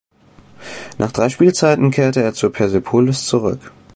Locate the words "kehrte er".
1.91-2.33